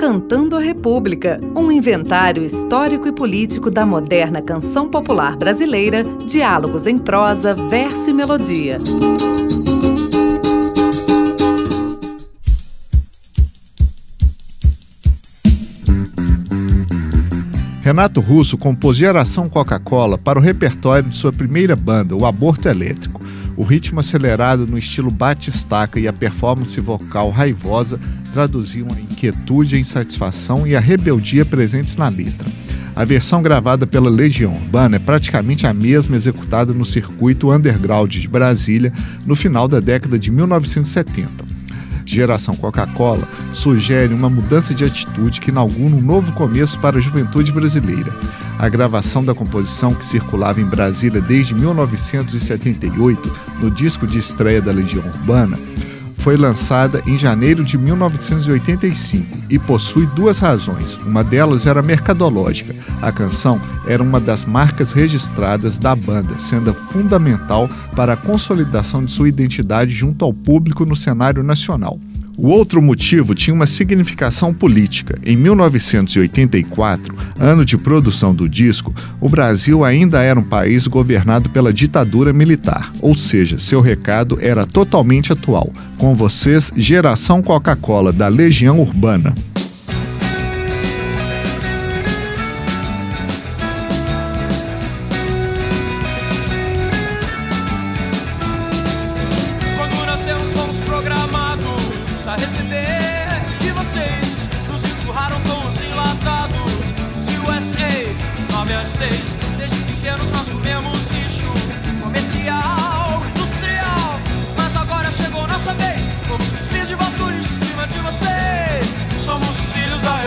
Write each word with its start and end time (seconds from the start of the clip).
Decantando 0.00 0.56
a 0.56 0.60
República, 0.60 1.38
um 1.54 1.70
inventário 1.70 2.42
histórico 2.42 3.06
e 3.06 3.12
político 3.12 3.70
da 3.70 3.84
moderna 3.84 4.40
canção 4.40 4.88
popular 4.88 5.36
brasileira, 5.36 6.02
diálogos 6.26 6.86
em 6.86 6.96
prosa, 6.96 7.54
verso 7.68 8.08
e 8.08 8.14
melodia. 8.14 8.78
Renato 17.82 18.22
Russo 18.22 18.56
compôs 18.56 18.96
Geração 18.96 19.50
Coca-Cola 19.50 20.16
para 20.16 20.38
o 20.38 20.42
repertório 20.42 21.10
de 21.10 21.16
sua 21.16 21.30
primeira 21.30 21.76
banda, 21.76 22.16
o 22.16 22.24
Aborto 22.24 22.70
Elétrico. 22.70 23.20
O 23.56 23.62
ritmo 23.62 24.00
acelerado 24.00 24.66
no 24.66 24.78
estilo 24.78 25.10
batistaca 25.10 25.98
e 25.98 26.08
a 26.08 26.12
performance 26.12 26.80
vocal 26.80 27.30
raivosa 27.30 28.00
traduziam 28.32 28.88
a 28.92 29.00
inquietude, 29.00 29.76
a 29.76 29.78
insatisfação 29.78 30.66
e 30.66 30.74
a 30.74 30.80
rebeldia 30.80 31.44
presentes 31.44 31.96
na 31.96 32.08
letra. 32.08 32.48
A 32.94 33.04
versão 33.04 33.42
gravada 33.42 33.86
pela 33.86 34.10
Legião 34.10 34.54
Urbana 34.54 34.96
é 34.96 34.98
praticamente 34.98 35.66
a 35.66 35.72
mesma 35.72 36.16
executada 36.16 36.72
no 36.72 36.84
circuito 36.84 37.52
underground 37.52 38.10
de 38.10 38.28
Brasília 38.28 38.92
no 39.24 39.36
final 39.36 39.68
da 39.68 39.80
década 39.80 40.18
de 40.18 40.30
1970 40.30 41.60
geração 42.10 42.56
Coca-Cola, 42.56 43.28
sugere 43.52 44.12
uma 44.12 44.28
mudança 44.28 44.74
de 44.74 44.84
atitude 44.84 45.40
que 45.40 45.50
inaugura 45.50 45.94
um 45.94 46.00
novo 46.00 46.32
começo 46.32 46.78
para 46.80 46.98
a 46.98 47.00
juventude 47.00 47.52
brasileira. 47.52 48.12
A 48.60 48.68
gravação 48.68 49.24
da 49.24 49.34
composição, 49.34 49.94
que 49.94 50.04
circulava 50.04 50.60
em 50.60 50.66
Brasília 50.66 51.18
desde 51.18 51.54
1978, 51.54 53.32
no 53.58 53.70
disco 53.70 54.06
de 54.06 54.18
estreia 54.18 54.60
da 54.60 54.70
Legião 54.70 55.02
Urbana, 55.02 55.58
foi 56.18 56.36
lançada 56.36 57.02
em 57.06 57.18
janeiro 57.18 57.64
de 57.64 57.78
1985 57.78 59.38
e 59.48 59.58
possui 59.58 60.04
duas 60.08 60.38
razões. 60.38 60.98
Uma 60.98 61.24
delas 61.24 61.64
era 61.64 61.80
mercadológica. 61.80 62.76
A 63.00 63.10
canção 63.10 63.58
era 63.86 64.02
uma 64.02 64.20
das 64.20 64.44
marcas 64.44 64.92
registradas 64.92 65.78
da 65.78 65.96
banda, 65.96 66.38
sendo 66.38 66.74
fundamental 66.74 67.66
para 67.96 68.12
a 68.12 68.16
consolidação 68.16 69.02
de 69.02 69.10
sua 69.10 69.30
identidade 69.30 69.94
junto 69.94 70.22
ao 70.22 70.34
público 70.34 70.84
no 70.84 70.94
cenário 70.94 71.42
nacional. 71.42 71.98
O 72.42 72.48
outro 72.48 72.80
motivo 72.80 73.34
tinha 73.34 73.52
uma 73.52 73.66
significação 73.66 74.54
política. 74.54 75.18
Em 75.22 75.36
1984, 75.36 77.14
ano 77.38 77.66
de 77.66 77.76
produção 77.76 78.34
do 78.34 78.48
disco, 78.48 78.94
o 79.20 79.28
Brasil 79.28 79.84
ainda 79.84 80.22
era 80.22 80.40
um 80.40 80.42
país 80.42 80.86
governado 80.86 81.50
pela 81.50 81.70
ditadura 81.70 82.32
militar, 82.32 82.94
ou 83.02 83.14
seja, 83.14 83.58
seu 83.58 83.82
recado 83.82 84.38
era 84.40 84.64
totalmente 84.64 85.34
atual. 85.34 85.70
Com 85.98 86.16
vocês, 86.16 86.72
Geração 86.74 87.42
Coca-Cola 87.42 88.10
da 88.10 88.26
Legião 88.26 88.80
Urbana. 88.80 89.34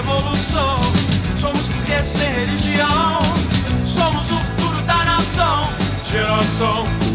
revolução. 0.00 0.78
Somos 1.38 1.66
porque 1.68 1.92
é 1.92 2.02
sem 2.02 2.30
religião, 2.32 3.20
somos 3.84 4.32
o 4.32 4.38
futuro 4.38 4.80
da 4.82 5.04
nação. 5.04 5.68
Geração 6.10 7.09